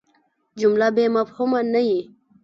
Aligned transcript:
جمله 0.59 0.87
بېمفهومه 0.95 1.59
نه 1.73 1.81
يي. 1.87 1.99